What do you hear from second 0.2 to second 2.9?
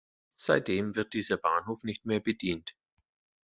Seitdem wird dieser Bahnhof nicht mehr bedient.